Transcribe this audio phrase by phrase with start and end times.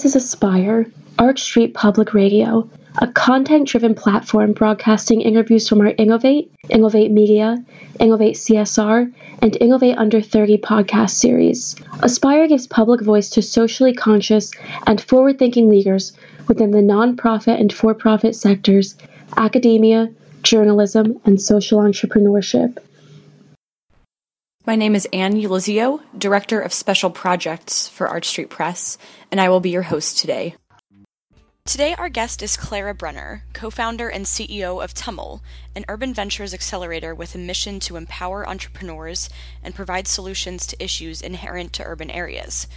[0.00, 0.86] This is Aspire,
[1.18, 2.66] Arch Street Public Radio,
[3.02, 7.62] a content driven platform broadcasting interviews from our Innovate, Innovate Media,
[7.98, 11.76] Innovate CSR, and Innovate Under 30 podcast series.
[12.02, 14.50] Aspire gives public voice to socially conscious
[14.86, 16.14] and forward thinking leaders
[16.48, 18.96] within the nonprofit and for profit sectors,
[19.36, 20.08] academia,
[20.42, 22.78] journalism, and social entrepreneurship.
[24.70, 28.98] My name is Anne Ulizio, Director of Special Projects for Arch Street Press,
[29.32, 30.54] and I will be your host today.
[31.64, 35.40] Today, our guest is Clara Brenner, co founder and CEO of Tumml,
[35.74, 39.28] an urban ventures accelerator with a mission to empower entrepreneurs
[39.64, 42.68] and provide solutions to issues inherent to urban areas.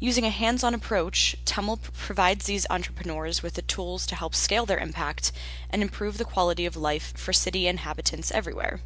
[0.00, 4.66] Using a hands on approach, Tumml provides these entrepreneurs with the tools to help scale
[4.66, 5.30] their impact
[5.70, 8.80] and improve the quality of life for city inhabitants everywhere.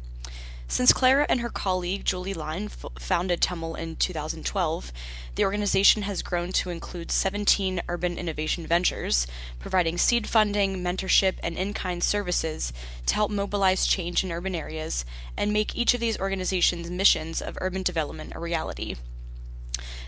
[0.71, 4.93] Since Clara and her colleague Julie Lein founded Tumml in 2012,
[5.35, 9.27] the organization has grown to include 17 urban innovation ventures,
[9.59, 12.71] providing seed funding, mentorship, and in kind services
[13.07, 15.03] to help mobilize change in urban areas
[15.35, 18.95] and make each of these organizations' missions of urban development a reality.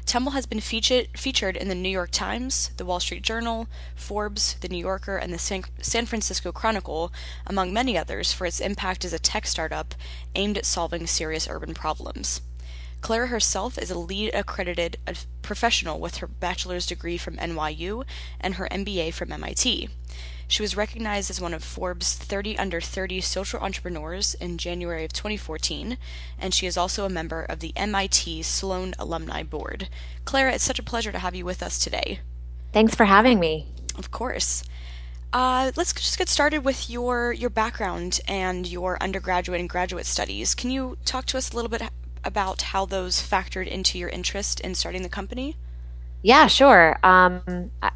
[0.06, 4.56] Tumml has been featured, featured in the New York Times, the Wall Street Journal, Forbes,
[4.62, 7.12] the New Yorker, and the San, San Francisco Chronicle,
[7.48, 9.96] among many others, for its impact as a tech startup
[10.36, 12.42] aimed at solving serious urban problems.
[13.02, 14.98] Clara herself is a LEED accredited
[15.42, 18.06] professional with her bachelor's degree from NYU
[18.40, 19.90] and her MBA from MIT.
[20.54, 25.12] She was recognized as one of Forbes 30 Under 30 Social Entrepreneurs in January of
[25.12, 25.98] 2014,
[26.38, 29.90] and she is also a member of the MIT Sloan Alumni Board.
[30.26, 32.20] Clara, it's such a pleasure to have you with us today.
[32.72, 33.66] Thanks for having me.
[33.98, 34.64] Of course.
[35.34, 40.54] Uh, let's just get started with your your background and your undergraduate and graduate studies.
[40.54, 41.82] Can you talk to us a little bit
[42.24, 45.56] about how those factored into your interest in starting the company?
[46.24, 46.98] Yeah, sure.
[47.04, 47.42] Um,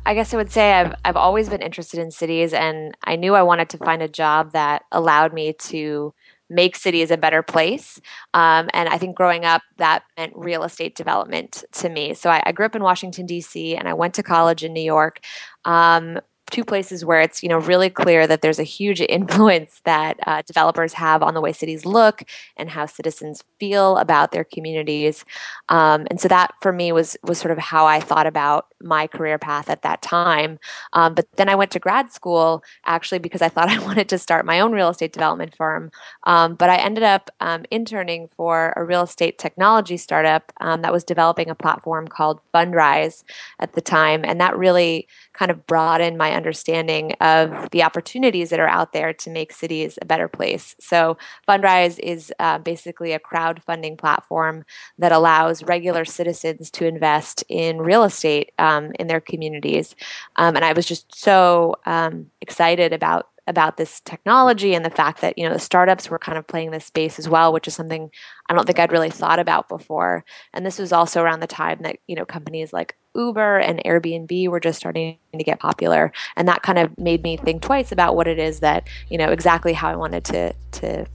[0.05, 3.35] I guess I would say I've I've always been interested in cities, and I knew
[3.35, 6.13] I wanted to find a job that allowed me to
[6.49, 7.99] make cities a better place.
[8.33, 12.13] Um, and I think growing up, that meant real estate development to me.
[12.13, 13.75] So I, I grew up in Washington D.C.
[13.77, 15.19] and I went to college in New York.
[15.65, 20.17] Um, two places where it's you know really clear that there's a huge influence that
[20.27, 22.23] uh, developers have on the way cities look
[22.57, 25.25] and how citizens feel about their communities.
[25.69, 29.07] Um, and so that for me was was sort of how i thought about my
[29.07, 30.59] career path at that time.
[30.93, 34.17] Um, but then i went to grad school actually because i thought i wanted to
[34.17, 35.91] start my own real estate development firm.
[36.23, 40.93] Um, but i ended up um, interning for a real estate technology startup um, that
[40.93, 43.23] was developing a platform called fundrise
[43.59, 44.23] at the time.
[44.23, 49.13] And that really kind of broadened my understanding of the opportunities that are out there
[49.13, 50.75] to make cities a better place.
[50.79, 51.17] So,
[51.47, 54.65] Fundrise is uh, basically a crowdfunding platform
[54.97, 59.95] that allows regular citizens to invest in real estate um, in their communities.
[60.35, 65.21] Um, and I was just so um, excited about about this technology and the fact
[65.21, 67.73] that you know the startups were kind of playing this space as well which is
[67.73, 68.11] something
[68.49, 70.25] i don't think i'd really thought about before.
[70.53, 74.49] And this was also around the time that you know companies like uber and airbnb
[74.49, 76.11] were just starting to get popular.
[76.35, 79.29] And that kind of made me think twice about what it is that you know
[79.29, 81.05] exactly how i wanted to to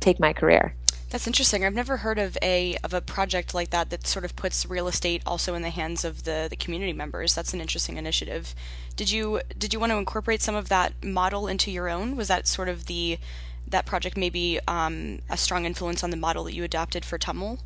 [0.00, 0.74] take my career
[1.14, 1.64] that's interesting.
[1.64, 4.88] I've never heard of a of a project like that that sort of puts real
[4.88, 7.36] estate also in the hands of the the community members.
[7.36, 8.52] That's an interesting initiative.
[8.96, 12.16] Did you did you want to incorporate some of that model into your own?
[12.16, 13.18] Was that sort of the
[13.68, 17.60] that project maybe um, a strong influence on the model that you adopted for Tumml?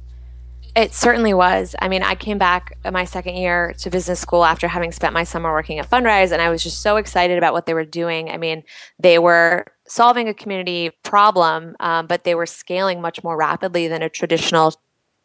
[0.76, 1.74] It certainly was.
[1.78, 5.24] I mean, I came back my second year to business school after having spent my
[5.24, 8.28] summer working at Fundrise, and I was just so excited about what they were doing.
[8.28, 8.62] I mean,
[8.98, 14.02] they were solving a community problem, um, but they were scaling much more rapidly than
[14.02, 14.74] a traditional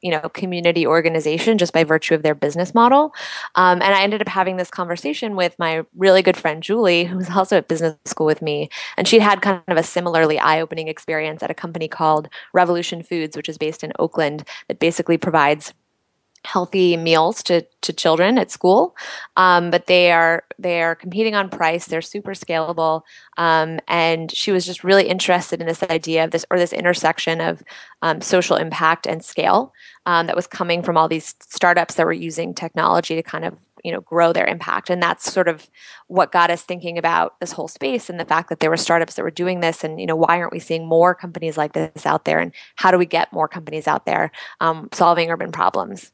[0.03, 3.13] you know community organization just by virtue of their business model.
[3.55, 7.17] Um, and i ended up having this conversation with my really good friend julie who
[7.17, 8.69] was also at business school with me.
[8.97, 13.37] And she'd had kind of a similarly eye-opening experience at a company called revolution foods
[13.37, 15.73] which is based in oakland that basically provides
[16.45, 18.95] healthy meals to, to children at school.
[19.37, 21.85] Um, but they are they are competing on price.
[21.85, 23.01] They're super scalable.
[23.37, 27.41] Um, and she was just really interested in this idea of this or this intersection
[27.41, 27.63] of
[28.01, 29.73] um, social impact and scale
[30.05, 33.57] um, that was coming from all these startups that were using technology to kind of
[33.83, 34.89] you know grow their impact.
[34.89, 35.69] And that's sort of
[36.07, 39.15] what got us thinking about this whole space and the fact that there were startups
[39.15, 39.83] that were doing this.
[39.83, 42.39] And you know why aren't we seeing more companies like this out there?
[42.39, 44.31] And how do we get more companies out there
[44.61, 46.12] um, solving urban problems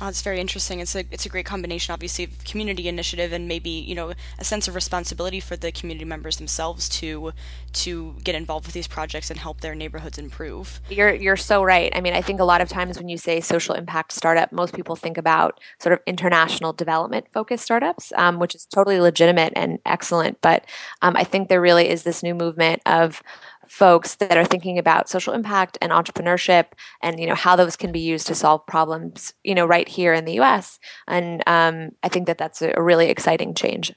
[0.00, 0.78] Oh, it's very interesting.
[0.78, 4.44] It's a it's a great combination, obviously, of community initiative and maybe you know a
[4.44, 7.32] sense of responsibility for the community members themselves to
[7.72, 10.80] to get involved with these projects and help their neighborhoods improve.
[10.88, 11.90] You're you're so right.
[11.96, 14.72] I mean, I think a lot of times when you say social impact startup, most
[14.72, 19.80] people think about sort of international development focused startups, um, which is totally legitimate and
[19.84, 20.40] excellent.
[20.40, 20.64] But
[21.02, 23.20] um, I think there really is this new movement of
[23.68, 26.66] folks that are thinking about social impact and entrepreneurship
[27.02, 30.12] and you know how those can be used to solve problems you know right here
[30.12, 33.92] in the us and um, i think that that's a really exciting change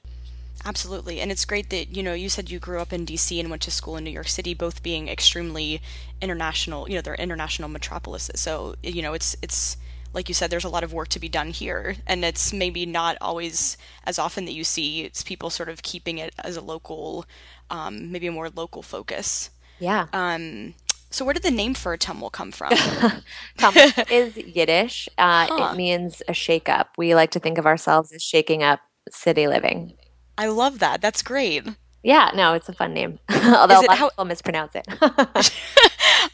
[0.64, 1.20] Absolutely.
[1.20, 3.62] And it's great that, you know, you said you grew up in DC and went
[3.62, 5.80] to school in New York City, both being extremely
[6.20, 8.40] international, you know, they're international metropolises.
[8.40, 9.76] So, you know, it's it's
[10.14, 11.96] like you said, there's a lot of work to be done here.
[12.06, 16.18] And it's maybe not always as often that you see it's people sort of keeping
[16.18, 17.24] it as a local,
[17.70, 19.50] um, maybe a more local focus.
[19.78, 20.06] Yeah.
[20.12, 20.74] Um,
[21.10, 22.70] so where did the name for Tumml come from?
[23.58, 25.08] Tumml is Yiddish.
[25.18, 25.70] Uh, huh.
[25.72, 26.90] It means a shake up.
[26.96, 28.80] We like to think of ourselves as shaking up
[29.10, 29.94] city living.
[30.38, 31.02] I love that.
[31.02, 31.66] That's great.
[32.02, 33.18] Yeah, no, it's a fun name.
[33.30, 34.86] Although a lot how- of people mispronounce it.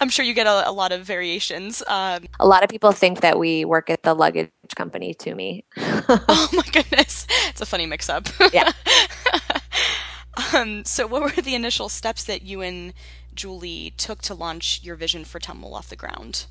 [0.01, 1.83] I'm sure you get a, a lot of variations.
[1.89, 5.65] Um, a lot of people think that we work at the luggage company Tumi.
[5.77, 7.27] oh my goodness.
[7.49, 8.29] It's a funny mix up.
[8.53, 8.73] Yeah.
[10.55, 12.95] um, so, what were the initial steps that you and
[13.39, 16.47] Julie took to launch your vision for Tumml off the ground?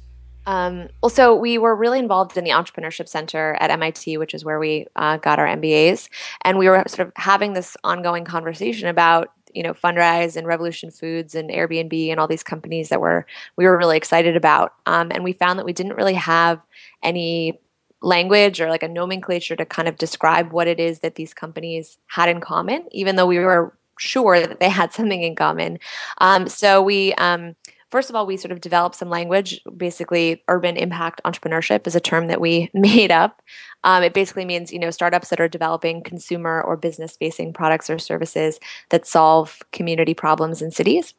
[0.45, 4.45] Um, well, so we were really involved in the Entrepreneurship Center at MIT, which is
[4.45, 6.07] where we uh, got our MBAs,
[6.43, 10.89] and we were sort of having this ongoing conversation about you know Fundrise and Revolution
[10.89, 13.25] Foods and Airbnb and all these companies that were
[13.57, 16.61] we were really excited about, um, and we found that we didn't really have
[17.03, 17.59] any
[18.01, 21.97] language or like a nomenclature to kind of describe what it is that these companies
[22.07, 25.79] had in common, even though we were sure that they had something in common.
[26.19, 27.55] Um, so we, um,
[27.91, 29.61] first of all, we sort of developed some language.
[29.75, 33.41] Basically, urban impact entrepreneurship is a term that we made up.
[33.83, 37.89] Um, it basically means you know startups that are developing consumer or business facing products
[37.89, 38.59] or services
[38.89, 41.13] that solve community problems in cities.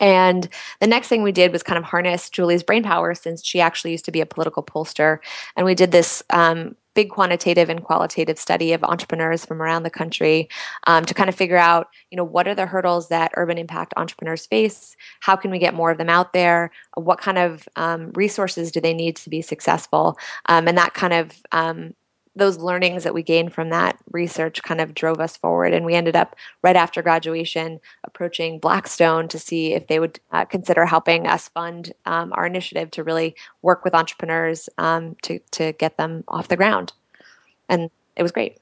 [0.00, 0.48] And
[0.80, 3.92] the next thing we did was kind of harness Julie's brain power since she actually
[3.92, 5.18] used to be a political pollster.
[5.56, 9.90] And we did this um, big quantitative and qualitative study of entrepreneurs from around the
[9.90, 10.48] country
[10.86, 13.92] um, to kind of figure out, you know, what are the hurdles that urban impact
[13.96, 14.96] entrepreneurs face?
[15.20, 16.72] How can we get more of them out there?
[16.94, 20.18] What kind of um, resources do they need to be successful?
[20.46, 21.94] Um, and that kind of um,
[22.36, 25.72] those learnings that we gained from that research kind of drove us forward.
[25.72, 30.44] And we ended up right after graduation approaching Blackstone to see if they would uh,
[30.44, 35.72] consider helping us fund um, our initiative to really work with entrepreneurs um, to, to
[35.72, 36.92] get them off the ground.
[37.68, 38.58] And it was great.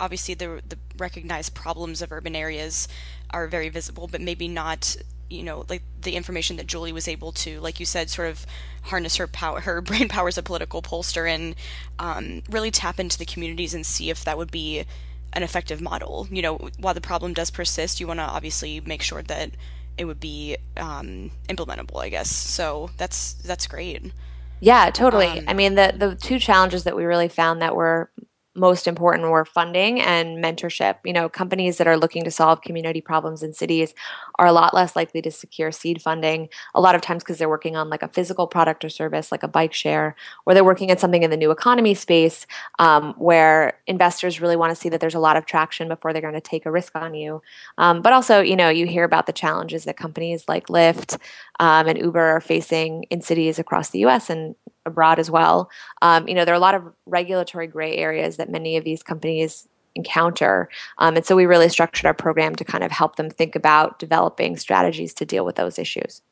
[0.00, 2.88] Obviously, the, the recognized problems of urban areas
[3.30, 4.96] are very visible, but maybe not
[5.32, 8.46] you know like the information that Julie was able to like you said sort of
[8.82, 11.54] harness her power her brain power as a political pollster and
[11.98, 14.84] um, really tap into the communities and see if that would be
[15.32, 16.28] an effective model.
[16.30, 19.50] You know while the problem does persist you want to obviously make sure that
[19.98, 22.30] it would be um, implementable I guess.
[22.30, 24.12] So that's that's great.
[24.60, 25.26] Yeah totally.
[25.26, 28.10] Um, I mean the the two challenges that we really found that were
[28.54, 30.96] most important were funding and mentorship.
[31.04, 33.94] You know, companies that are looking to solve community problems in cities
[34.38, 37.48] are a lot less likely to secure seed funding, a lot of times because they're
[37.48, 40.14] working on like a physical product or service, like a bike share,
[40.44, 42.46] or they're working at something in the new economy space
[42.78, 46.22] um, where investors really want to see that there's a lot of traction before they're
[46.22, 47.42] going to take a risk on you.
[47.78, 51.18] Um, but also, you know, you hear about the challenges that companies like Lyft
[51.60, 54.54] um, and Uber are facing in cities across the US and
[54.86, 55.70] abroad as well.
[56.00, 59.02] Um, you know, there are a lot of regulatory gray areas that many of these
[59.02, 60.68] companies encounter.
[60.98, 63.98] Um, and so we really structured our program to kind of help them think about
[63.98, 66.22] developing strategies to deal with those issues.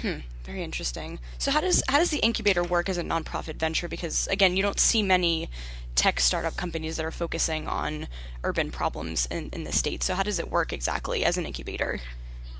[0.00, 0.18] Hmm.
[0.44, 1.20] Very interesting.
[1.38, 3.86] So how does how does the incubator work as a nonprofit venture?
[3.88, 5.48] Because again, you don't see many
[5.94, 8.08] tech startup companies that are focusing on
[8.42, 10.02] urban problems in, in the state.
[10.02, 12.00] So how does it work exactly as an incubator?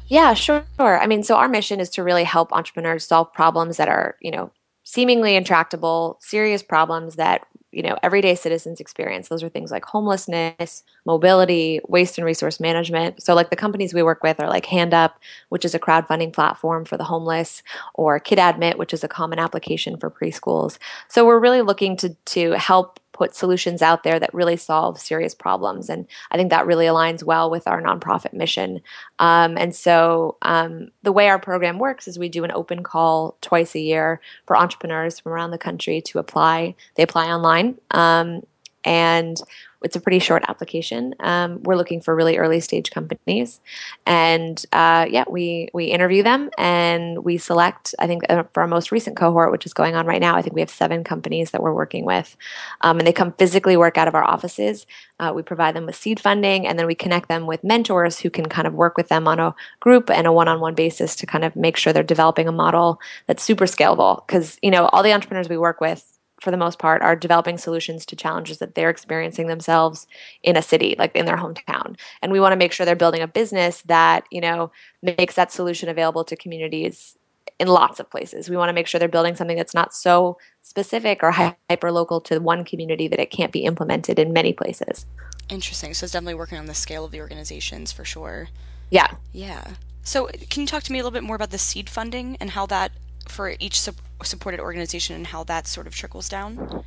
[0.06, 0.64] Yeah, sure.
[0.78, 4.30] I mean, so our mission is to really help entrepreneurs solve problems that are, you
[4.30, 4.50] know,
[4.84, 9.28] seemingly intractable, serious problems that you know everyday citizens experience.
[9.28, 13.22] Those are things like homelessness mobility waste and resource management.
[13.22, 16.32] So like the companies we work with are like hand up which is a crowdfunding
[16.32, 17.62] platform for the homeless
[17.94, 20.78] or KidAdmit which is a common application for preschools.
[21.08, 25.34] So we're really looking to to help put solutions out there that really solve serious
[25.34, 25.88] problems.
[25.88, 28.80] And I think that really aligns well with our nonprofit mission.
[29.18, 33.36] Um, and so um, the way our program works is we do an open call
[33.40, 36.74] twice a year for entrepreneurs from around the country to apply.
[36.96, 37.78] They apply online.
[37.90, 38.42] Um,
[38.84, 39.40] and
[39.84, 41.14] it's a pretty short application.
[41.20, 43.60] Um, we're looking for really early stage companies,
[44.06, 47.94] and uh, yeah, we we interview them and we select.
[47.98, 50.42] I think uh, for our most recent cohort, which is going on right now, I
[50.42, 52.36] think we have seven companies that we're working with,
[52.82, 54.86] um, and they come physically work out of our offices.
[55.18, 58.30] Uh, we provide them with seed funding, and then we connect them with mentors who
[58.30, 61.44] can kind of work with them on a group and a one-on-one basis to kind
[61.44, 64.24] of make sure they're developing a model that's super scalable.
[64.26, 67.56] Because you know all the entrepreneurs we work with for the most part, are developing
[67.56, 70.08] solutions to challenges that they're experiencing themselves
[70.42, 71.96] in a city, like in their hometown.
[72.20, 74.72] And we want to make sure they're building a business that, you know,
[75.02, 77.16] makes that solution available to communities
[77.60, 78.50] in lots of places.
[78.50, 82.20] We want to make sure they're building something that's not so specific or hyper local
[82.22, 85.06] to one community that it can't be implemented in many places.
[85.48, 85.94] Interesting.
[85.94, 88.48] So it's definitely working on the scale of the organizations for sure.
[88.90, 89.14] Yeah.
[89.32, 89.74] Yeah.
[90.02, 92.50] So can you talk to me a little bit more about the seed funding and
[92.50, 92.90] how that
[93.28, 93.80] for each
[94.26, 96.84] supported organization and how that sort of trickles down?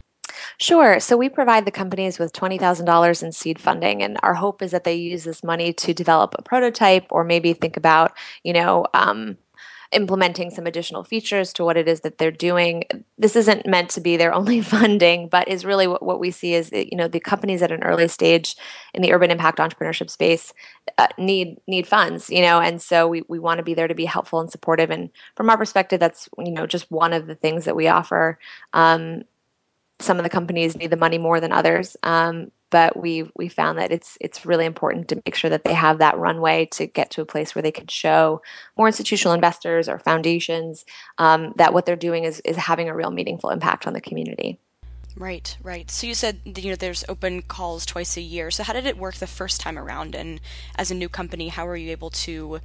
[0.58, 1.00] Sure.
[1.00, 4.84] So we provide the companies with $20,000 in seed funding, and our hope is that
[4.84, 8.14] they use this money to develop a prototype or maybe think about,
[8.44, 9.38] you know, um,
[9.92, 12.84] implementing some additional features to what it is that they're doing.
[13.18, 16.54] This isn't meant to be their only funding, but is really what, what we see
[16.54, 18.56] is that, you know the companies at an early stage
[18.94, 20.54] in the urban impact entrepreneurship space
[20.98, 23.96] uh, need need funds, you know, and so we we want to be there to
[23.96, 24.90] be helpful and supportive.
[24.90, 28.40] And from our perspective, that's you know just one of the things that we offer.
[28.74, 29.24] Um,
[30.00, 31.96] some of the companies need the money more than others.
[32.04, 35.74] Um, but we we found that it's it's really important to make sure that they
[35.74, 38.42] have that runway to get to a place where they can show
[38.78, 40.84] more institutional investors or foundations
[41.18, 44.60] um, that what they're doing is is having a real meaningful impact on the community.
[45.16, 45.90] Right, right.
[45.90, 48.52] So you said you know there's open calls twice a year.
[48.52, 50.14] So how did it work the first time around?
[50.14, 50.42] And
[50.76, 52.60] as a new company, how were you able to,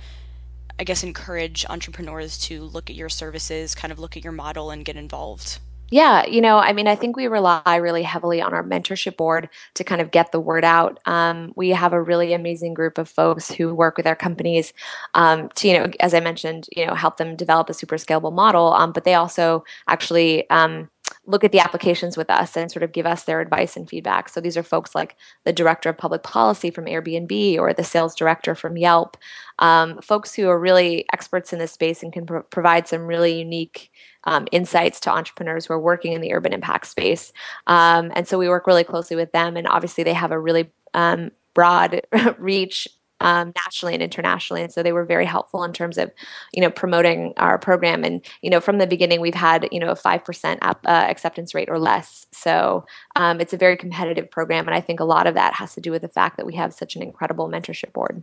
[0.77, 4.73] I guess, encourage entrepreneurs to look at your services, kind of look at your model,
[4.73, 5.61] and get involved?
[5.93, 9.49] Yeah, you know, I mean, I think we rely really heavily on our mentorship board
[9.75, 11.01] to kind of get the word out.
[11.05, 14.73] Um, we have a really amazing group of folks who work with our companies
[15.15, 18.33] um, to, you know, as I mentioned, you know, help them develop a super scalable
[18.33, 18.73] model.
[18.73, 20.89] Um, but they also actually um,
[21.27, 24.29] look at the applications with us and sort of give us their advice and feedback.
[24.29, 28.15] So these are folks like the director of public policy from Airbnb or the sales
[28.15, 29.17] director from Yelp,
[29.59, 33.39] um, folks who are really experts in this space and can pro- provide some really
[33.39, 33.91] unique
[34.25, 37.33] um, insights to entrepreneurs who are working in the urban impact space.
[37.67, 40.71] Um, and so we work really closely with them, and obviously they have a really
[40.95, 42.03] um, broad
[42.39, 42.89] reach
[43.21, 44.63] um, nationally and internationally.
[44.63, 46.11] And so they were very helpful in terms of,
[46.53, 48.05] you know, promoting our program.
[48.05, 51.55] And you know, from the beginning, we've had you know a five percent uh, acceptance
[51.55, 52.27] rate or less.
[52.33, 52.87] So
[53.17, 55.81] um, it's a very competitive program, and I think a lot of that has to
[55.81, 58.23] do with the fact that we have such an incredible mentorship board.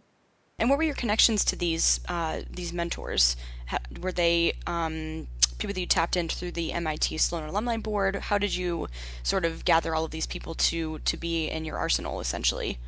[0.60, 3.38] And what were your connections to these uh, these mentors?
[3.68, 5.28] How, were they um,
[5.58, 8.16] people that you tapped in through the MIT Sloan Alumni Board?
[8.16, 8.88] How did you
[9.24, 12.80] sort of gather all of these people to to be in your arsenal, essentially?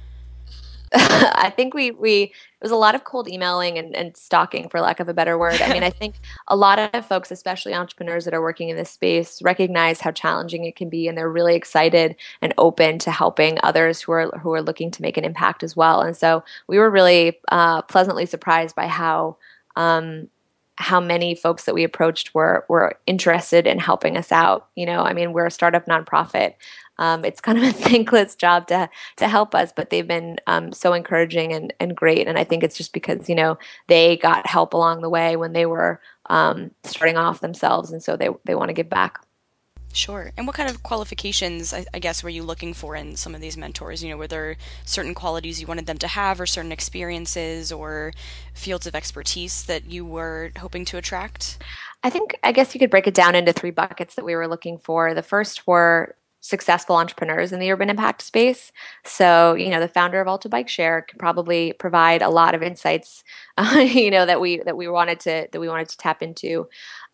[0.94, 4.82] I think we we it was a lot of cold emailing and, and stalking, for
[4.82, 5.62] lack of a better word.
[5.62, 6.16] I mean, I think
[6.48, 10.66] a lot of folks, especially entrepreneurs that are working in this space, recognize how challenging
[10.66, 14.52] it can be, and they're really excited and open to helping others who are who
[14.54, 16.02] are looking to make an impact as well.
[16.02, 19.38] And so we were really uh, pleasantly surprised by how
[19.76, 20.28] um,
[20.80, 24.70] how many folks that we approached were were interested in helping us out.
[24.76, 26.54] You know, I mean, we're a startup nonprofit.
[26.98, 30.72] Um, it's kind of a thankless job to to help us, but they've been um,
[30.72, 32.28] so encouraging and, and great.
[32.28, 33.58] And I think it's just because you know
[33.88, 38.16] they got help along the way when they were um, starting off themselves, and so
[38.16, 39.20] they they want to give back.
[39.92, 40.32] Sure.
[40.38, 43.42] And what kind of qualifications, I, I, guess, were you looking for in some of
[43.42, 44.04] these mentors?
[44.04, 44.56] You know, were there
[44.86, 48.14] certain qualities you wanted them to have, or certain experiences, or
[48.54, 51.58] fields of expertise that you were hoping to attract?
[52.04, 54.48] I think, I guess you could break it down into three buckets that we were
[54.48, 55.14] looking for.
[55.16, 58.72] The first were successful entrepreneurs in the urban impact space.
[59.04, 62.64] So, you know, the founder of Alta Bike Share could probably provide a lot of
[62.64, 63.24] insights,
[63.58, 66.70] uh, you know, that we that we wanted to that we wanted to tap into.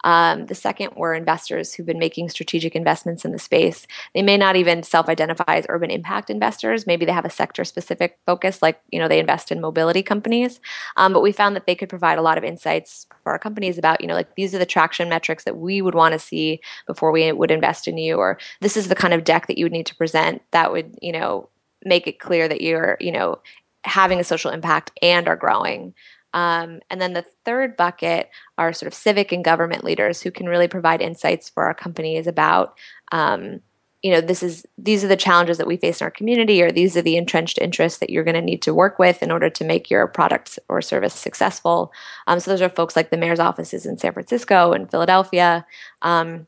[0.05, 3.87] Um, the second were investors who've been making strategic investments in the space.
[4.13, 6.85] They may not even self-identify as urban impact investors.
[6.85, 10.61] Maybe they have a sector-specific focus, like you know they invest in mobility companies.
[10.95, 13.79] Um, but we found that they could provide a lot of insights for our companies
[13.79, 16.61] about you know like these are the traction metrics that we would want to see
[16.85, 19.65] before we would invest in you, or this is the kind of deck that you
[19.65, 21.49] would need to present that would you know
[21.83, 23.39] make it clear that you're you know
[23.85, 25.93] having a social impact and are growing.
[26.35, 30.47] Um, and then the third bucket are sort of civic and government leaders who can
[30.47, 32.77] really provide insights for our companies about,
[33.13, 33.61] um,
[34.03, 36.71] you know, this is these are the challenges that we face in our community, or
[36.71, 39.49] these are the entrenched interests that you're going to need to work with in order
[39.49, 41.91] to make your product or service successful.
[42.27, 45.65] Um, so those are folks like the mayor's offices in San Francisco and Philadelphia.
[46.01, 46.47] Um,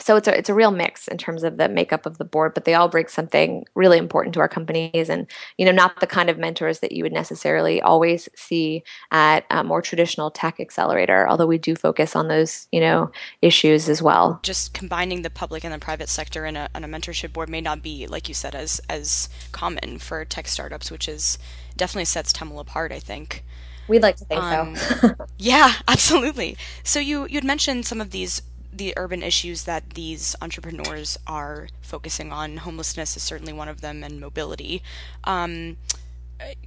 [0.00, 2.54] so it's a it's a real mix in terms of the makeup of the board,
[2.54, 5.26] but they all bring something really important to our companies, and
[5.58, 9.62] you know, not the kind of mentors that you would necessarily always see at a
[9.62, 11.28] more traditional tech accelerator.
[11.28, 13.10] Although we do focus on those you know
[13.42, 14.40] issues as well.
[14.42, 17.60] Just combining the public and the private sector in a, in a mentorship board may
[17.60, 21.38] not be, like you said, as as common for tech startups, which is
[21.76, 22.92] definitely sets Tumml apart.
[22.92, 23.44] I think.
[23.88, 25.14] We'd like to think um, so.
[25.38, 26.56] yeah, absolutely.
[26.82, 28.40] So you you'd mentioned some of these
[28.72, 32.58] the urban issues that these entrepreneurs are focusing on.
[32.58, 34.82] Homelessness is certainly one of them, and mobility.
[35.24, 35.76] Um,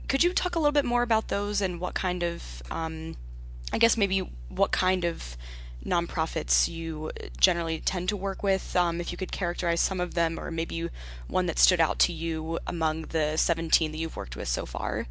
[0.07, 3.15] could you talk a little bit more about those and what kind of, um,
[3.74, 4.19] I guess maybe
[4.50, 5.35] what kind of
[5.85, 8.75] nonprofits you generally tend to work with?
[8.75, 10.89] Um, if you could characterize some of them, or maybe
[11.27, 15.07] one that stood out to you among the 17 that you've worked with so far.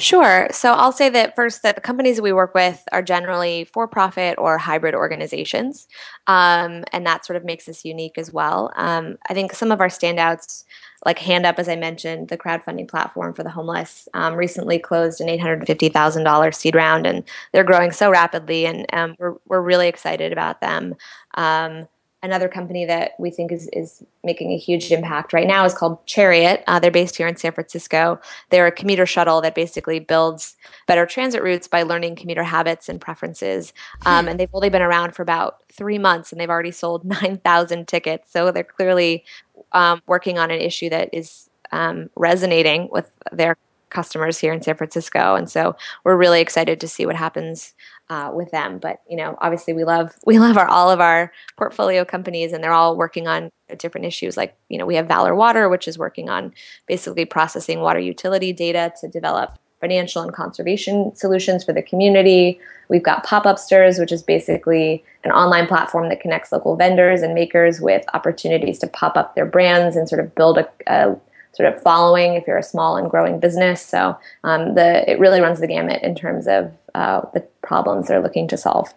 [0.00, 0.46] Sure.
[0.52, 4.38] So I'll say that first, that the companies we work with are generally for profit
[4.38, 5.88] or hybrid organizations.
[6.28, 8.70] Um, and that sort of makes us unique as well.
[8.76, 10.62] Um, I think some of our standouts,
[11.04, 15.20] like Hand Up, as I mentioned, the crowdfunding platform for the homeless, um, recently closed
[15.20, 20.32] an $850,000 seed round, and they're growing so rapidly, and um, we're, we're really excited
[20.32, 20.94] about them.
[21.34, 21.88] Um,
[22.22, 26.04] another company that we think is, is making a huge impact right now is called
[26.06, 26.64] Chariot.
[26.66, 28.20] Uh, they're based here in San Francisco.
[28.50, 30.56] They're a commuter shuttle that basically builds
[30.86, 33.72] better transit routes by learning commuter habits and preferences.
[34.04, 37.86] Um, and they've only been around for about three months and they've already sold 9,000
[37.86, 38.32] tickets.
[38.32, 39.24] So they're clearly
[39.72, 43.56] um, working on an issue that is um, resonating with their
[43.90, 45.34] customers here in San Francisco.
[45.34, 47.74] And so we're really excited to see what happens
[48.10, 48.78] uh, with them.
[48.78, 52.62] But you know, obviously, we love we love our all of our portfolio companies, and
[52.62, 54.36] they're all working on different issues.
[54.36, 56.52] Like you know, we have Valor Water, which is working on
[56.86, 62.58] basically processing water utility data to develop financial and conservation solutions for the community.
[62.88, 67.22] We've got Pop Up Stores, which is basically an online platform that connects local vendors
[67.22, 71.16] and makers with opportunities to pop up their brands and sort of build a, a
[71.52, 73.84] sort of following if you're a small and growing business.
[73.84, 78.22] So um, the it really runs the gamut in terms of uh, the problems they're
[78.22, 78.92] looking to solve.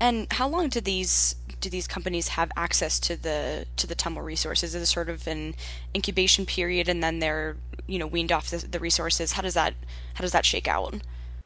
[0.00, 4.24] And how long do these do these companies have access to the to the Tumml
[4.24, 4.74] resources?
[4.74, 5.54] Is it sort of an
[5.94, 9.32] incubation period, and then they're you know weaned off the, the resources?
[9.32, 9.74] How does that
[10.14, 10.94] how does that shake out?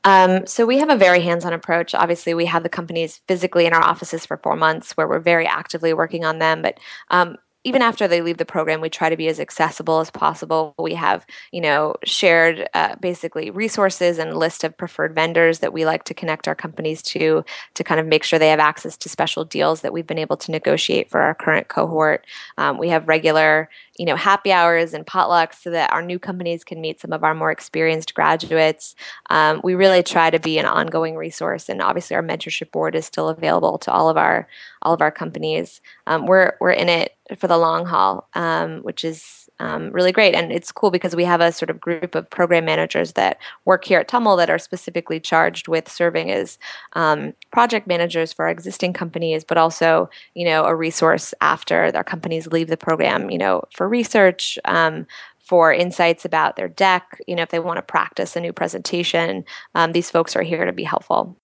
[0.05, 1.95] Um, so we have a very hands-on approach.
[1.95, 5.47] Obviously, we have the companies physically in our offices for four months, where we're very
[5.47, 6.61] actively working on them.
[6.63, 6.79] But
[7.11, 10.75] um, even after they leave the program, we try to be as accessible as possible.
[10.79, 15.87] We have, you know, shared uh, basically resources and list of preferred vendors that we
[15.87, 19.09] like to connect our companies to to kind of make sure they have access to
[19.09, 22.27] special deals that we've been able to negotiate for our current cohort.
[22.59, 26.65] Um, we have regular, you know, happy hours and potlucks so that our new companies
[26.65, 28.95] can meet some of our more experienced graduates.
[29.31, 33.07] Um, we really try to be an ongoing resource, and obviously our mentorship board is
[33.07, 34.47] still available to all of our
[34.83, 35.81] all of our companies.
[36.07, 40.35] Um, we're we're in it for the long haul, um, which is um, really great.
[40.35, 43.85] And it's cool because we have a sort of group of program managers that work
[43.85, 46.59] here at Tumml that are specifically charged with serving as
[46.95, 52.05] um, project managers for our existing companies, but also, you know, a resource after their
[52.05, 55.07] companies leave the program, you know, for research, um,
[55.39, 59.45] for insights about their deck, you know, if they want to practice a new presentation,
[59.75, 61.37] um, these folks are here to be helpful.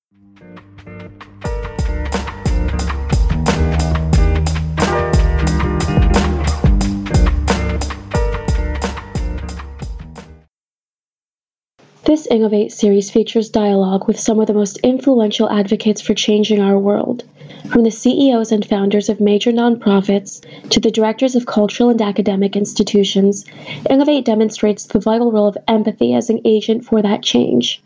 [12.02, 16.78] This Innovate series features dialogue with some of the most influential advocates for changing our
[16.78, 17.24] world,
[17.68, 22.56] from the CEOs and founders of major nonprofits to the directors of cultural and academic
[22.56, 23.44] institutions.
[23.90, 27.82] Innovate demonstrates the vital role of empathy as an agent for that change.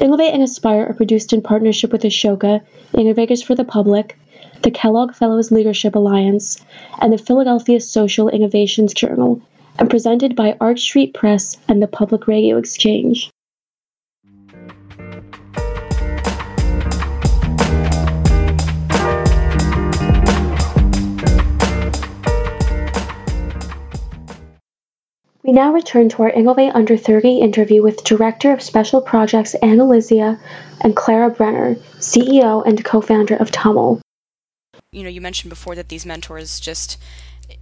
[0.00, 2.62] Innovate and Aspire are produced in partnership with Ashoka,
[2.96, 4.18] Innovators for the Public,
[4.62, 6.64] the Kellogg Fellows Leadership Alliance,
[6.98, 9.42] and the Philadelphia Social Innovations Journal,
[9.78, 13.30] and presented by Arch Street Press and the Public Radio Exchange.
[25.44, 29.84] We now return to our Innovate Under 30 interview with Director of Special Projects Anna
[29.84, 30.40] Lizia
[30.80, 34.00] and Clara Brenner, CEO and co-founder of Tumml.
[34.90, 36.98] You know, you mentioned before that these mentors just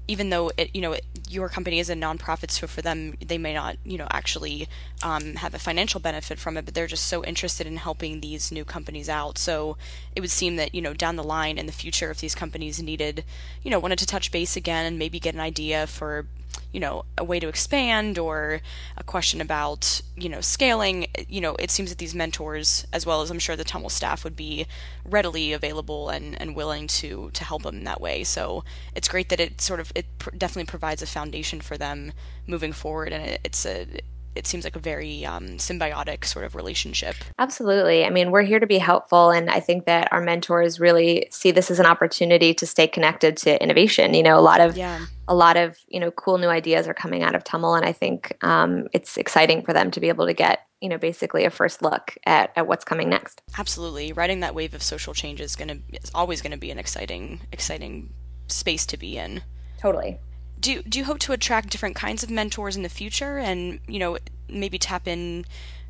[0.08, 0.96] even though it, you know,
[1.28, 4.68] your company is a nonprofit, so for them, they may not, you know, actually
[5.02, 8.52] um, have a financial benefit from it, but they're just so interested in helping these
[8.52, 9.38] new companies out.
[9.38, 9.76] So
[10.14, 12.82] it would seem that, you know, down the line in the future, if these companies
[12.82, 13.24] needed,
[13.62, 16.26] you know, wanted to touch base again and maybe get an idea for
[16.72, 18.60] you know, a way to expand or
[18.96, 23.20] a question about, you know, scaling, you know, it seems that these mentors, as well
[23.20, 24.66] as I'm sure the Tumml staff, would be
[25.04, 28.24] readily available and, and willing to to help them in that way.
[28.24, 32.12] So it's great that it sort of it pr- definitely provides a foundation for them
[32.46, 33.86] moving forward, and it, it's a
[34.34, 37.16] it seems like a very um, symbiotic sort of relationship.
[37.38, 38.04] Absolutely.
[38.04, 41.50] I mean, we're here to be helpful, and I think that our mentors really see
[41.50, 44.14] this as an opportunity to stay connected to innovation.
[44.14, 45.06] You know, a lot of yeah.
[45.28, 47.92] a lot of you know cool new ideas are coming out of Tumml, and I
[47.92, 51.50] think um, it's exciting for them to be able to get you know basically a
[51.50, 53.42] first look at, at what's coming next.
[53.58, 56.70] Absolutely, riding that wave of social change is going to is always going to be
[56.70, 58.12] an exciting exciting
[58.48, 59.42] space to be in.
[59.78, 60.18] Totally
[60.62, 63.98] do do you hope to attract different kinds of mentors in the future, and you
[63.98, 64.16] know
[64.48, 65.44] maybe tap in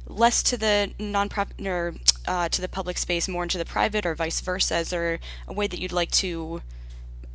[0.07, 1.95] less to the nonprofit or
[2.27, 4.79] uh, to the public space, more into the private, or vice versa?
[4.79, 6.63] Is there a way that you'd like to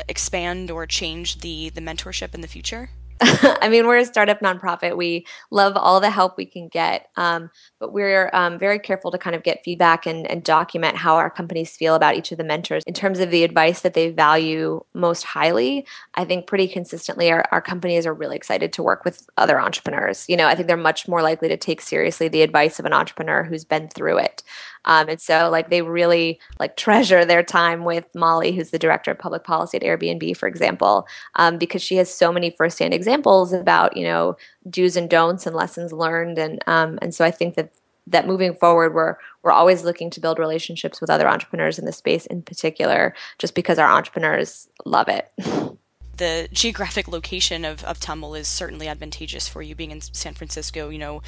[0.10, 2.90] expand or change the the mentorship in the future?
[3.22, 4.96] I mean, we're a startup nonprofit.
[4.96, 7.50] We love all the help we can get, um,
[7.80, 11.30] but we're um, very careful to kind of get feedback and, and, document how our
[11.30, 12.84] companies feel about each of the mentors.
[12.86, 17.44] In terms of the advice that they value most highly, I think pretty consistently our,
[17.52, 20.26] our companies are really excited to work with other entrepreneurs.
[20.30, 22.94] You know, I think they're much more likely to take seriously the advice of an
[22.94, 24.44] entrepreneur who's been through it.
[24.88, 29.12] Um, and so like they really like treasure their time with Molly, who's the director
[29.12, 33.54] of public policy at Airbnb, for example, um, because she has so many firsthand examples
[33.54, 34.36] about you know
[34.70, 37.72] do's and don'ts and lessons learned, and um, and so I think that
[38.08, 41.92] that moving forward we're we're always looking to build relationships with other entrepreneurs in the
[41.92, 45.30] space in particular just because our entrepreneurs love it
[46.18, 50.90] the geographic location of, of Tumml is certainly advantageous for you being in San Francisco.
[50.90, 51.22] You know,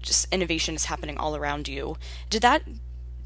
[0.00, 1.96] just innovation is happening all around you.
[2.28, 2.62] Did that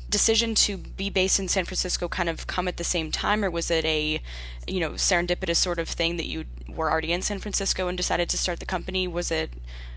[0.09, 3.51] decision to be based in San Francisco kind of come at the same time, or
[3.51, 4.21] was it a,
[4.67, 8.29] you know, serendipitous sort of thing that you were already in San Francisco and decided
[8.29, 9.09] to start the company?
[9.09, 9.51] Was it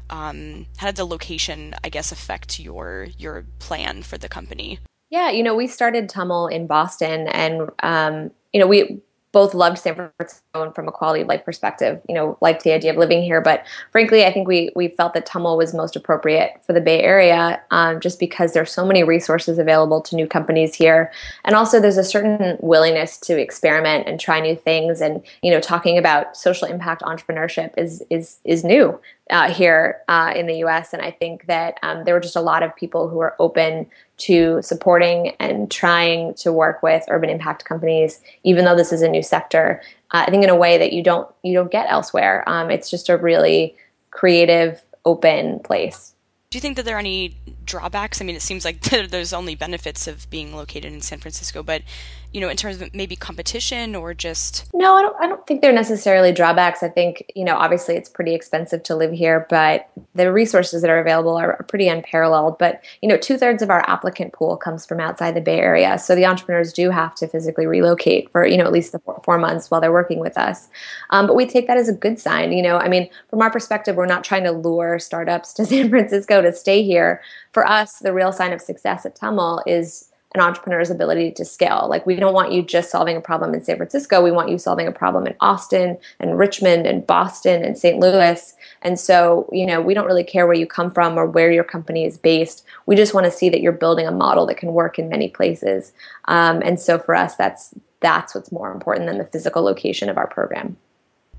[0.09, 4.79] um, how did the location, I guess, affect your your plan for the company?
[5.09, 9.77] Yeah, you know, we started Tumml in Boston, and um, you know, we both loved
[9.77, 13.21] San Francisco from a quality of life perspective, you know, liked the idea of living
[13.21, 13.41] here.
[13.41, 17.01] But frankly, I think we we felt that Tumml was most appropriate for the Bay
[17.01, 21.11] Area, um, just because there's so many resources available to new companies here,
[21.45, 25.01] and also there's a certain willingness to experiment and try new things.
[25.01, 30.33] And you know, talking about social impact entrepreneurship is is is new uh, here uh,
[30.35, 30.93] in the U.S.
[30.93, 33.87] And I think that um, there were just a lot of people who were open
[34.17, 39.09] to supporting and trying to work with urban impact companies, even though this is a
[39.09, 39.81] new sector.
[40.11, 42.43] Uh, I think in a way that you don't you don't get elsewhere.
[42.47, 43.75] Um, it's just a really
[44.11, 46.13] creative, open place.
[46.49, 47.37] Do you think that there are any
[47.69, 48.21] drawbacks?
[48.21, 51.83] I mean, it seems like there's only benefits of being located in San Francisco, but
[52.31, 55.61] you know, in terms of maybe competition or just No, I don't I don't think
[55.61, 56.83] they're necessarily drawbacks.
[56.83, 60.91] I think, you know, obviously it's pretty expensive to live here, but the resources that
[60.91, 62.57] are available are, pretty unparalleled.
[62.57, 65.99] But, you know, two thirds of our applicant pool comes from outside the Bay Area.
[65.99, 69.21] So the entrepreneurs do have to physically relocate for, you know, at least the four,
[69.23, 70.67] four months while they're working with us.
[71.11, 72.51] Um, but we take that as a good sign.
[72.53, 75.89] You know, I mean, from our perspective, we're not trying to lure startups to San
[75.89, 77.21] Francisco to stay here.
[77.59, 81.87] For us, the real sign of success at Tumml is an entrepreneur's ability to scale.
[81.89, 84.23] Like we don't want you just solving a problem in San Francisco.
[84.23, 87.99] We want you solving a problem in Austin and Richmond and Boston and St.
[87.99, 88.55] Louis.
[88.81, 91.65] And so, you know, we don't really care where you come from or where your
[91.65, 92.63] company is based.
[92.85, 95.27] We just want to see that you're building a model that can work in many
[95.27, 95.91] places.
[96.29, 100.17] Um, and so for us, that's that's what's more important than the physical location of
[100.17, 100.77] our program.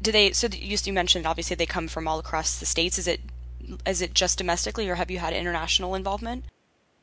[0.03, 0.33] Do they?
[0.33, 2.99] So you mentioned obviously they come from all across the states.
[2.99, 3.23] Is it
[3.87, 6.45] is it just domestically, or have you had international involvement?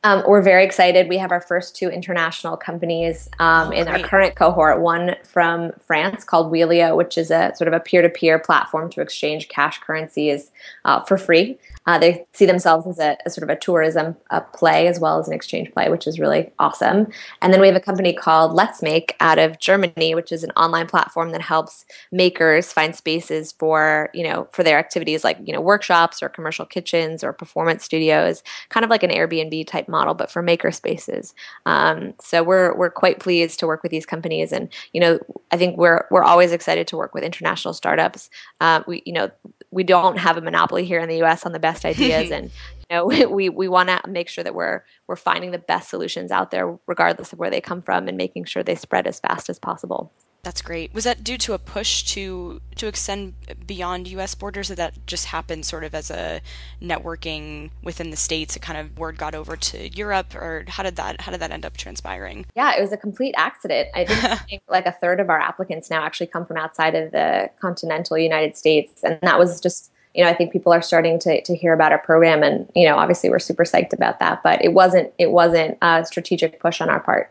[0.03, 1.09] Um, we're very excited.
[1.09, 4.79] We have our first two international companies um, oh, in our current cohort.
[4.79, 9.49] One from France called Wheelio, which is a sort of a peer-to-peer platform to exchange
[9.49, 10.51] cash currencies
[10.85, 11.57] uh, for free.
[11.87, 14.15] Uh, they see themselves as a, sort of a tourism
[14.53, 17.07] play as well as an exchange play, which is really awesome.
[17.41, 20.51] And then we have a company called Let's Make out of Germany, which is an
[20.51, 25.53] online platform that helps makers find spaces for you know for their activities like you
[25.53, 30.13] know workshops or commercial kitchens or performance studios, kind of like an Airbnb type model,
[30.13, 31.33] but for maker spaces.
[31.65, 35.19] Um, so we're we're quite pleased to work with these companies, and you know
[35.51, 38.29] I think we're we're always excited to work with international startups.
[38.59, 39.31] Uh, we you know
[39.71, 41.45] we don't have a monopoly here in the U.S.
[41.45, 42.45] on the best ideas, and
[42.89, 46.31] you know we we want to make sure that we're we're finding the best solutions
[46.31, 49.49] out there, regardless of where they come from, and making sure they spread as fast
[49.49, 50.11] as possible.
[50.47, 50.93] That's great.
[50.93, 53.33] Was that due to a push to to extend
[53.65, 54.33] beyond U.S.
[54.33, 56.39] borders, or that just happened sort of as a
[56.81, 58.55] networking within the states?
[58.55, 61.51] It kind of word got over to Europe, or how did that how did that
[61.51, 62.45] end up transpiring?
[62.55, 63.89] Yeah, it was a complete accident.
[63.93, 67.49] I think like a third of our applicants now actually come from outside of the
[67.59, 71.41] continental United States, and that was just you know, I think people are starting to,
[71.41, 74.63] to hear about our program and, you know, obviously we're super psyched about that, but
[74.65, 77.29] it wasn't, it wasn't a strategic push on our part.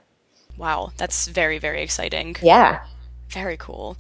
[0.57, 0.93] Wow.
[0.97, 2.37] That's very, very exciting.
[2.41, 2.85] Yeah.
[3.29, 3.97] Very cool.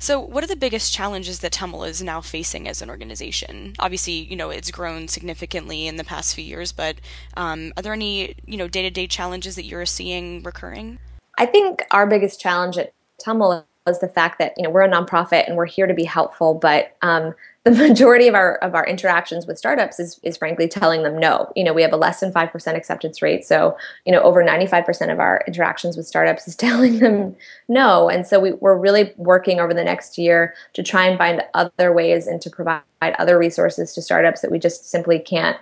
[0.00, 3.74] So, what are the biggest challenges that Tumml is now facing as an organization?
[3.80, 6.96] Obviously, you know it's grown significantly in the past few years, but
[7.36, 11.00] um, are there any you know day to day challenges that you're seeing recurring?
[11.36, 14.88] I think our biggest challenge at Tumml is the fact that you know we're a
[14.88, 17.34] nonprofit and we're here to be helpful, but um,
[17.68, 21.52] the majority of our of our interactions with startups is is frankly telling them no.
[21.54, 23.76] You know, we have a less than five percent acceptance rate, so
[24.06, 27.36] you know over ninety five percent of our interactions with startups is telling them
[27.68, 28.08] no.
[28.08, 31.92] And so we, we're really working over the next year to try and find other
[31.92, 35.58] ways and to provide other resources to startups that we just simply can't,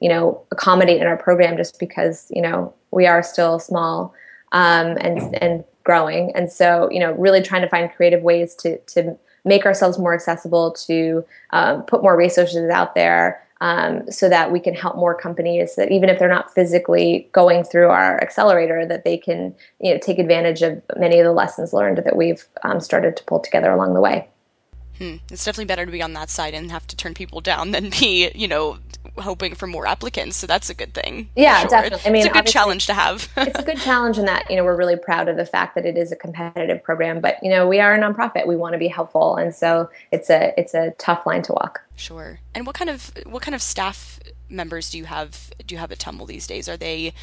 [0.00, 4.14] you know, accommodate in our program just because you know we are still small
[4.52, 6.32] um, and and growing.
[6.34, 9.16] And so you know, really trying to find creative ways to to
[9.46, 13.42] make ourselves more accessible, to um, put more resources out there.
[13.58, 17.64] Um, so that we can help more companies that even if they're not physically going
[17.64, 21.72] through our accelerator, that they can you know take advantage of many of the lessons
[21.72, 24.28] learned that we've um, started to pull together along the way.
[24.98, 25.16] Hmm.
[25.30, 27.90] It's definitely better to be on that side and have to turn people down than
[27.90, 28.78] be, you know,
[29.18, 30.36] hoping for more applicants.
[30.36, 31.30] So that's a good thing.
[31.36, 31.70] Yeah, sure.
[31.70, 32.08] definitely.
[32.08, 33.28] I mean, it's a good challenge to have.
[33.36, 35.86] it's a good challenge in that you know we're really proud of the fact that
[35.86, 38.46] it is a competitive program, but you know we are a nonprofit.
[38.46, 41.82] We want to be helpful, and so it's a it's a tough line to walk.
[41.96, 42.40] Sure.
[42.54, 45.92] And what kind of what kind of staff members do you have do you have
[45.92, 46.68] at Tumml these days?
[46.68, 47.14] Are they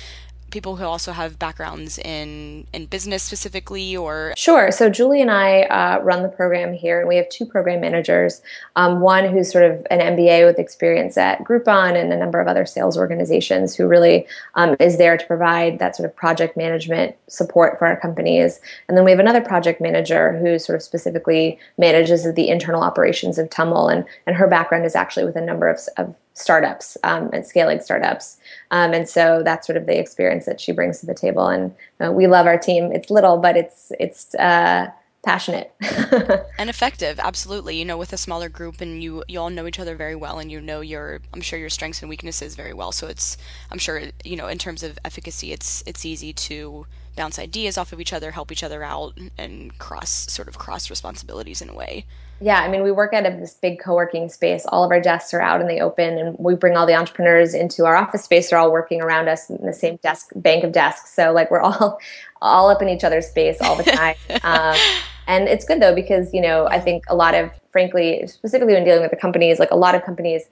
[0.53, 4.33] people who also have backgrounds in in business specifically or?
[4.37, 4.71] Sure.
[4.71, 8.41] So julie and i uh, run the program here and we have two program managers.
[8.75, 12.47] Um, one who's sort of an mba with experience at groupon and a number of
[12.47, 17.15] other sales organizations who really um, is there to provide that sort of project management
[17.27, 18.61] support for our companies.
[18.87, 23.39] And then we have another project manager who sort of specifically manages the internal operations
[23.39, 27.29] of Tumml and, and her background is actually with a number of, of startups um,
[27.33, 28.37] and scaling startups.
[28.71, 31.47] Um, and so that's sort of the experience that she brings to the table.
[31.47, 32.91] And uh, we love our team.
[32.91, 34.87] It's little, but it's it's uh,
[35.23, 35.73] passionate
[36.57, 37.19] and effective.
[37.19, 37.77] Absolutely.
[37.77, 40.39] You know, with a smaller group, and you you all know each other very well,
[40.39, 42.91] and you know your I'm sure your strengths and weaknesses very well.
[42.91, 43.37] So it's
[43.71, 47.93] I'm sure you know in terms of efficacy, it's it's easy to bounce ideas off
[47.93, 51.73] of each other, help each other out, and cross sort of cross responsibilities in a
[51.73, 52.05] way.
[52.41, 54.65] Yeah, I mean, we work at a, this big co-working space.
[54.67, 57.53] All of our desks are out in the open, and we bring all the entrepreneurs
[57.53, 58.49] into our office space.
[58.49, 61.13] They're all working around us in the same desk bank of desks.
[61.13, 61.99] So like we're all
[62.41, 64.15] all up in each other's space all the time.
[64.43, 64.75] um,
[65.25, 68.83] and it's good though because you know I think a lot of, frankly, specifically when
[68.83, 70.43] dealing with the companies, like a lot of companies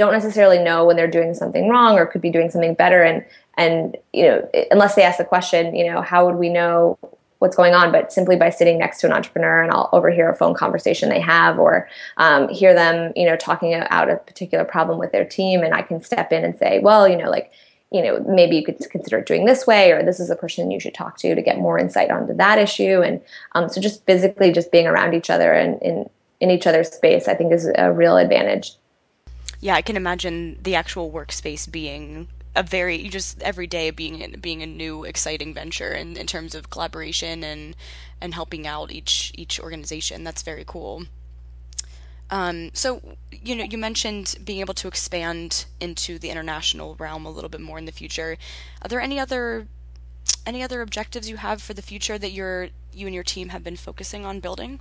[0.00, 3.02] don't necessarily know when they're doing something wrong or could be doing something better.
[3.02, 3.22] And
[3.58, 6.98] and you know unless they ask the question you know how would we know
[7.38, 7.92] what's going on?
[7.92, 11.20] But simply by sitting next to an entrepreneur and i'll overhear a phone conversation they
[11.20, 11.86] have or
[12.16, 15.62] um, hear them you know talking out a particular problem with their team.
[15.62, 17.52] And i can step in and say well you know like
[17.92, 20.80] you know maybe you could consider doing this way or this is a person you
[20.80, 23.02] should talk to to get more insight onto that issue.
[23.02, 23.20] And
[23.52, 26.08] um, so just physically just being around each other and in
[26.40, 28.76] in each other's space i think is a real advantage
[29.60, 34.62] yeah i can imagine the actual workspace being a very just every day being being
[34.62, 37.76] a new exciting venture in, in terms of collaboration and
[38.20, 40.24] and helping out each each organization.
[40.24, 41.04] That's very cool.
[42.30, 47.30] Um, so you know you mentioned being able to expand into the international realm a
[47.30, 48.36] little bit more in the future.
[48.82, 49.66] Are there any other
[50.44, 53.62] any other objectives you have for the future that you're you and your team have
[53.62, 54.80] been focusing on building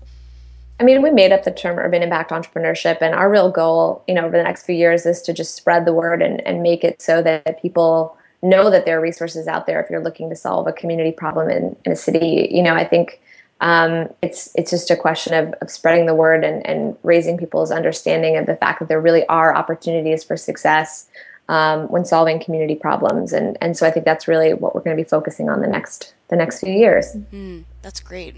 [0.79, 4.13] I mean, we made up the term urban impact entrepreneurship, and our real goal, you
[4.13, 6.83] know, over the next few years is to just spread the word and, and make
[6.83, 10.35] it so that people know that there are resources out there if you're looking to
[10.35, 12.47] solve a community problem in, in a city.
[12.49, 13.19] You know, I think
[13.61, 17.71] um, it's it's just a question of, of spreading the word and, and raising people's
[17.71, 21.07] understanding of the fact that there really are opportunities for success
[21.49, 24.95] um, when solving community problems, and and so I think that's really what we're going
[24.95, 27.17] to be focusing on the next the next few years.
[27.33, 28.35] Mm, that's great.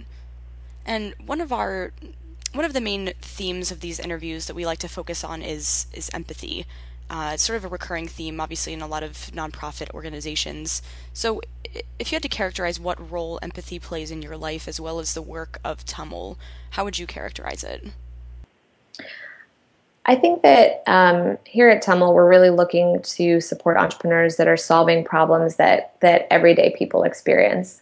[0.87, 1.93] And one of our
[2.53, 5.87] one of the main themes of these interviews that we like to focus on is
[5.93, 6.65] is empathy.
[7.09, 10.81] Uh, it's sort of a recurring theme, obviously, in a lot of nonprofit organizations.
[11.11, 11.41] So,
[11.99, 15.13] if you had to characterize what role empathy plays in your life as well as
[15.13, 16.37] the work of Tumml,
[16.71, 17.89] how would you characterize it?
[20.05, 24.57] I think that um, here at Tumml, we're really looking to support entrepreneurs that are
[24.57, 27.81] solving problems that that everyday people experience.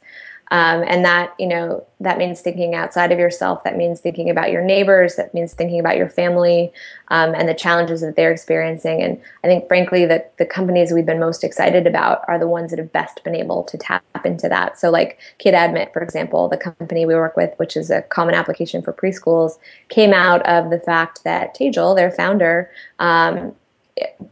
[0.51, 3.63] Um, and that, you know, that means thinking outside of yourself.
[3.63, 5.15] That means thinking about your neighbors.
[5.15, 6.71] That means thinking about your family
[7.09, 9.03] um, and the challenges that they're experiencing.
[9.03, 12.71] And I think, frankly, that the companies we've been most excited about are the ones
[12.71, 14.79] that have best been able to tap into that.
[14.79, 18.81] So, like KidAdmit, for example, the company we work with, which is a common application
[18.81, 19.57] for preschools,
[19.89, 23.53] came out of the fact that Tejal, their founder, um,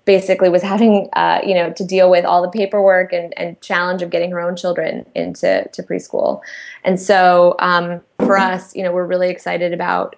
[0.05, 4.01] basically was having uh, you know to deal with all the paperwork and, and challenge
[4.01, 6.41] of getting her own children into to preschool.
[6.83, 10.15] And so um, for us you know we're really excited about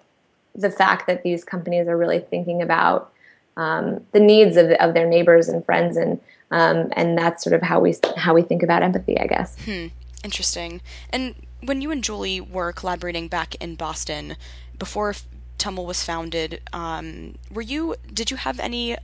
[0.55, 3.11] the fact that these companies are really thinking about
[3.57, 6.19] um, the needs of, of their neighbors and friends and
[6.51, 9.55] um, and that's sort of how we how we think about empathy i guess.
[9.63, 9.87] Hmm.
[10.23, 10.81] interesting.
[11.11, 14.37] And when you and julie were collaborating back in boston
[14.77, 15.13] before
[15.57, 18.95] Tumml was founded um, were you did you have any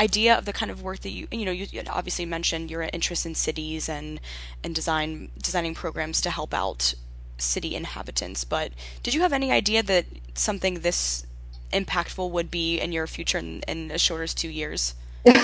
[0.00, 3.26] idea of the kind of work that you you know you obviously mentioned your interest
[3.26, 4.18] in cities and
[4.64, 6.94] and design designing programs to help out
[7.36, 11.26] city inhabitants but did you have any idea that something this
[11.72, 14.94] impactful would be in your future in, in as short as two years?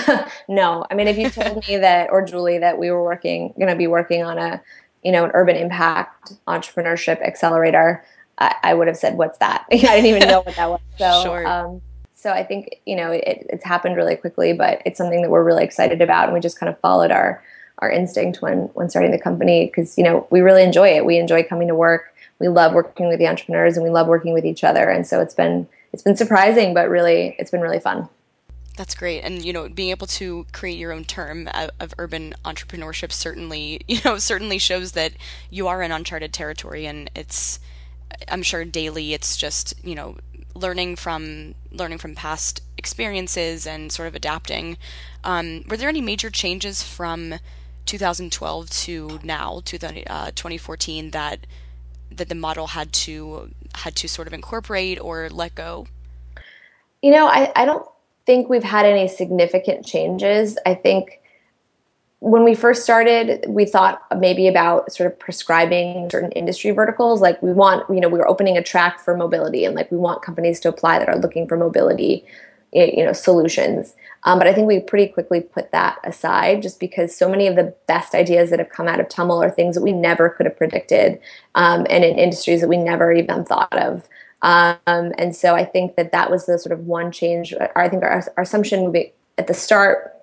[0.49, 0.85] No.
[0.89, 3.75] I mean if you told me that or julie that we were working going to
[3.75, 4.61] be working on a
[5.03, 8.03] you know an urban impact entrepreneurship accelerator
[8.37, 9.65] I, I would have said what's that?
[9.71, 10.79] I didn't even know what that was.
[10.97, 11.47] So sure.
[11.47, 11.81] um,
[12.17, 15.43] so I think you know it, it's happened really quickly, but it's something that we're
[15.43, 17.43] really excited about, and we just kind of followed our
[17.77, 21.05] our instinct when when starting the company because you know we really enjoy it.
[21.05, 22.13] We enjoy coming to work.
[22.39, 24.89] We love working with the entrepreneurs, and we love working with each other.
[24.89, 28.09] And so it's been it's been surprising, but really it's been really fun.
[28.77, 32.35] That's great, and you know, being able to create your own term of, of, urban
[32.45, 35.13] entrepreneurship certainly, you know, certainly shows that
[35.49, 37.59] you are in uncharted territory, and it's,
[38.27, 40.17] I'm sure daily, it's just you know,
[40.57, 44.77] learning from learning from past experiences and sort of adapting.
[45.23, 47.35] Um, were there any major changes from
[47.85, 51.47] 2012 to now to the, uh, 2014 that
[52.11, 55.87] that the model had to had to sort of incorporate or let go?
[57.01, 57.87] You know, I, I don't
[58.25, 60.57] think we've had any significant changes.
[60.65, 61.21] I think
[62.19, 67.21] when we first started, we thought maybe about sort of prescribing certain industry verticals.
[67.21, 69.97] Like we want, you know, we were opening a track for mobility, and like we
[69.97, 72.25] want companies to apply that are looking for mobility,
[72.73, 73.93] you know, solutions.
[74.23, 77.55] Um, but I think we pretty quickly put that aside, just because so many of
[77.55, 80.47] the best ideas that have come out of Tumml are things that we never could
[80.47, 81.19] have predicted,
[81.53, 84.09] um, and in industries that we never even thought of.
[84.41, 87.53] Um, and so I think that that was the sort of one change.
[87.75, 90.15] I think our, our assumption would be at the start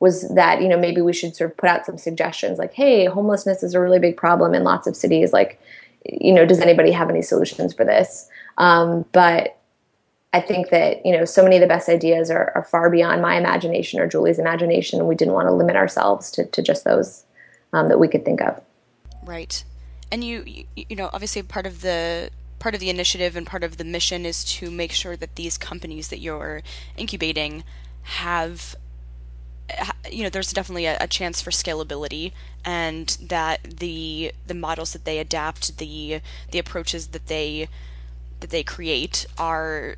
[0.00, 3.06] was that you know maybe we should sort of put out some suggestions like hey
[3.06, 5.32] homelessness is a really big problem in lots of cities.
[5.32, 5.60] Like
[6.04, 8.28] you know does anybody have any solutions for this?
[8.58, 9.54] Um, but
[10.34, 13.22] i think that you know so many of the best ideas are, are, far beyond
[13.22, 14.98] my imagination or julie's imagination.
[14.98, 17.24] And we didn't want to limit ourselves to, to just those
[17.72, 18.60] um, that we could think of.
[19.24, 19.64] Right.
[20.12, 23.76] And you you know obviously part of the part of the initiative and part of
[23.76, 26.62] the mission is to make sure that these companies that you're
[26.96, 27.64] incubating
[28.02, 28.74] have
[30.10, 32.32] you know there's definitely a, a, chance for scalability
[32.64, 37.68] and that the the models that they adapt the the approaches that they
[38.40, 39.96] that they create are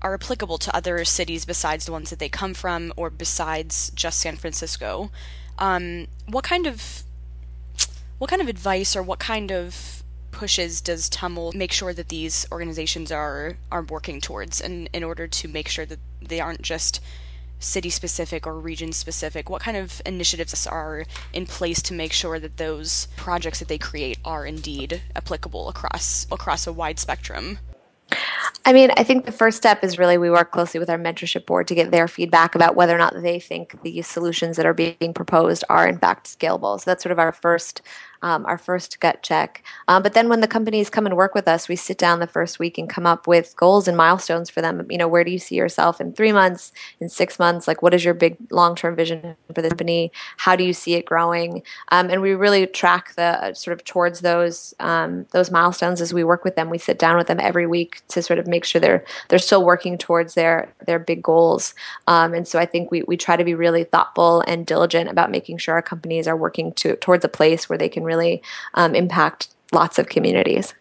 [0.00, 4.20] are applicable to other cities besides the ones that they come from or besides just
[4.20, 5.10] San Francisco.
[5.58, 7.02] Um, what kind of
[8.18, 12.46] what kind of advice or what kind of pushes does Tumml make sure that these
[12.52, 17.00] organizations are are working towards and in order to make sure that they aren't just
[17.58, 19.50] city specific or region specific?
[19.50, 23.78] What kind of initiatives are in place to make sure that those projects that they
[23.78, 27.58] create are indeed applicable across across a wide spectrum?
[28.64, 31.46] I mean, I think the first step is really we work closely with our mentorship
[31.46, 34.74] board to get their feedback about whether or not they think the solutions that are
[34.74, 36.78] being proposed are in fact scalable.
[36.78, 37.82] So that's sort of our first
[38.22, 39.62] um, our first gut check.
[39.86, 42.26] Um, but then when the companies come and work with us, we sit down the
[42.26, 44.86] first week and come up with goals and milestones for them.
[44.90, 47.68] You know, where do you see yourself in three months, in six months?
[47.68, 50.12] Like, what is your big long term vision for the company?
[50.38, 51.62] How do you see it growing?
[51.90, 56.12] Um, and we really track the uh, sort of towards those um, those milestones as
[56.12, 56.70] we work with them.
[56.70, 59.64] We sit down with them every week to sort of make sure they're they're still
[59.64, 61.74] working towards their their big goals.
[62.06, 65.30] Um, and so I think we we try to be really thoughtful and diligent about
[65.30, 68.42] making sure our companies are working to towards a place where they can really
[68.74, 70.74] um, impact lots of communities.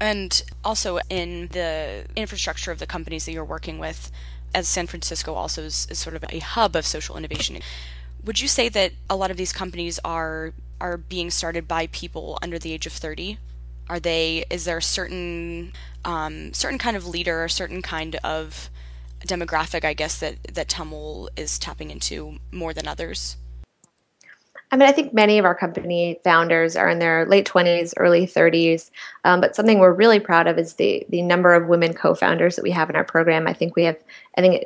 [0.00, 4.12] And also in the infrastructure of the companies that you're working with,
[4.54, 7.58] as San Francisco also is, is sort of a hub of social innovation.
[8.24, 12.38] Would you say that a lot of these companies are are being started by people
[12.42, 13.38] under the age of 30?
[13.88, 14.44] Are they?
[14.50, 15.72] Is there a certain
[16.04, 18.70] um, certain kind of leader, a certain kind of
[19.26, 23.36] demographic, I guess that that Tumml is tapping into more than others?
[24.72, 28.26] I mean, I think many of our company founders are in their late 20s, early
[28.26, 28.90] 30s.
[29.24, 32.62] Um, but something we're really proud of is the the number of women co-founders that
[32.62, 33.46] we have in our program.
[33.46, 33.96] I think we have,
[34.36, 34.64] I think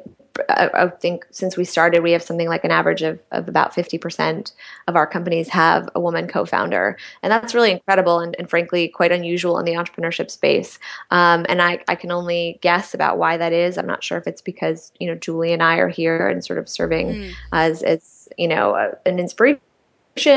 [0.48, 4.52] I, think since we started, we have something like an average of, of about 50%
[4.88, 6.96] of our companies have a woman co founder.
[7.22, 10.78] And that's really incredible and, and, frankly quite unusual in the entrepreneurship space.
[11.12, 13.78] Um, and I, I can only guess about why that is.
[13.78, 16.58] I'm not sure if it's because, you know, Julie and I are here and sort
[16.58, 17.32] of serving mm.
[17.52, 19.60] as, as, you know, a, an inspiration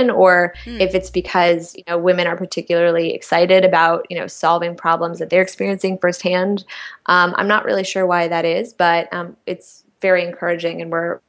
[0.09, 0.79] or mm.
[0.79, 5.29] if it's because you know women are particularly excited about you know solving problems that
[5.29, 6.65] they're experiencing firsthand
[7.05, 11.19] um, i'm not really sure why that is but um, it's very encouraging, and we're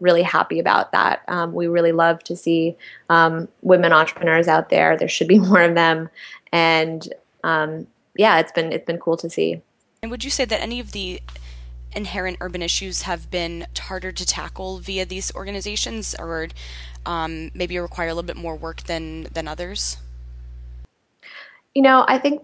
[0.00, 1.22] really happy about that.
[1.28, 2.76] Um, we really love to see
[3.08, 4.96] um, women entrepreneurs out there.
[4.96, 6.08] There should be more of them,
[6.52, 7.12] and
[7.42, 9.60] um, yeah, it's been it's been cool to see.
[10.02, 11.20] And would you say that any of the
[11.94, 16.48] inherent urban issues have been harder to tackle via these organizations, or
[17.06, 19.96] um, maybe require a little bit more work than than others?
[21.74, 22.42] You know, I think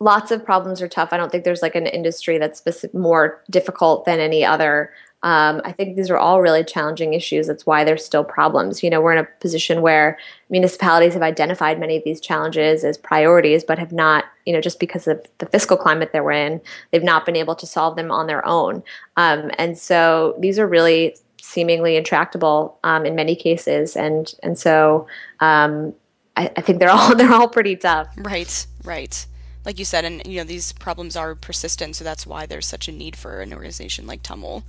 [0.00, 1.12] lots of problems are tough.
[1.12, 2.62] I don't think there's like an industry that's
[2.92, 4.92] more difficult than any other.
[5.22, 7.46] Um, I think these are all really challenging issues.
[7.46, 8.82] That's why there's still problems.
[8.82, 10.18] You know, we're in a position where
[10.48, 14.80] municipalities have identified many of these challenges as priorities, but have not, you know, just
[14.80, 16.60] because of the fiscal climate that we're in,
[16.90, 18.82] they've not been able to solve them on their own.
[19.18, 25.06] Um, and so these are really seemingly intractable um, in many cases, and and so
[25.40, 25.92] um,
[26.36, 28.08] I, I think they're all they're all pretty tough.
[28.16, 28.66] Right.
[28.84, 29.26] Right
[29.64, 32.88] like you said, and you know these problems are persistent, so that's why there's such
[32.88, 34.62] a need for an organization like Tumml.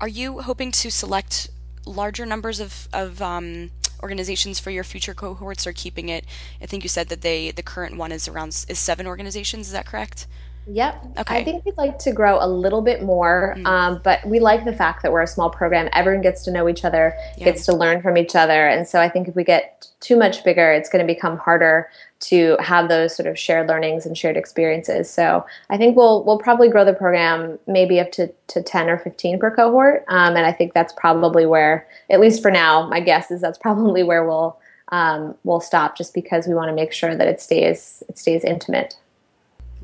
[0.00, 1.48] Are you hoping to select
[1.86, 3.70] larger numbers of of um,
[4.02, 6.24] organizations for your future cohorts, or keeping it?
[6.60, 9.68] I think you said that they the current one is around is seven organizations.
[9.68, 10.26] Is that correct?
[10.68, 11.04] Yep.
[11.18, 11.36] Okay.
[11.36, 13.66] I think we'd like to grow a little bit more, mm.
[13.66, 15.88] um, but we like the fact that we're a small program.
[15.92, 17.44] Everyone gets to know each other, yeah.
[17.44, 20.42] gets to learn from each other, and so I think if we get too much
[20.42, 21.88] bigger, it's going to become harder
[22.18, 25.08] to have those sort of shared learnings and shared experiences.
[25.08, 28.98] So I think we'll we'll probably grow the program maybe up to, to ten or
[28.98, 32.98] fifteen per cohort, um, and I think that's probably where, at least for now, my
[32.98, 34.58] guess is that's probably where we'll
[34.88, 38.42] um, we'll stop, just because we want to make sure that it stays it stays
[38.42, 38.96] intimate.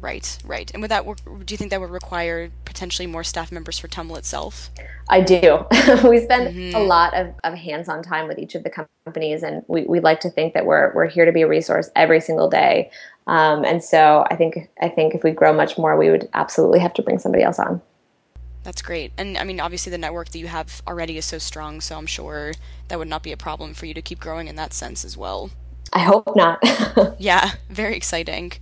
[0.03, 0.69] Right, right.
[0.75, 4.19] And would that do you think that would require potentially more staff members for Tumml
[4.19, 4.69] itself?
[5.09, 5.65] I do.
[6.09, 6.75] we spend mm-hmm.
[6.75, 10.19] a lot of, of hands-on time with each of the companies, and we, we like
[10.21, 12.91] to think that we're we're here to be a resource every single day.
[13.29, 16.81] Um, and so I think I think if we grow much more, we would absolutely
[16.81, 17.81] have to bring somebody else on.
[18.65, 19.13] That's great.
[19.17, 22.07] And I mean, obviously, the network that you have already is so strong, so I'm
[22.07, 22.55] sure
[22.89, 25.17] that would not be a problem for you to keep growing in that sense as
[25.17, 25.51] well.
[25.93, 26.59] I hope not.
[27.21, 28.53] yeah, very exciting.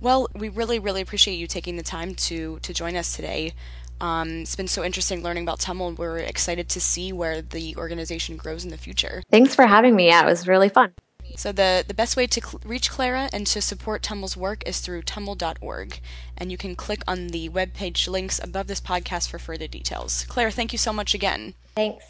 [0.00, 3.54] Well, we really, really appreciate you taking the time to to join us today.
[4.00, 5.96] Um, it's been so interesting learning about Tumml.
[5.96, 9.22] We're excited to see where the organization grows in the future.
[9.30, 10.08] Thanks for having me.
[10.08, 10.92] Yeah, it was really fun.
[11.34, 14.80] So the, the best way to cl- reach Clara and to support Tumml's work is
[14.80, 16.00] through tumml.org,
[16.36, 20.24] and you can click on the webpage links above this podcast for further details.
[20.28, 21.54] Clara, thank you so much again.
[21.74, 22.04] Thanks.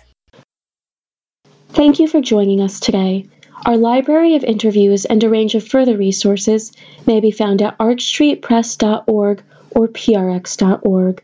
[1.71, 3.27] Thank you for joining us today.
[3.65, 6.73] Our library of interviews and a range of further resources
[7.07, 11.23] may be found at archstreetpress.org or prx.org.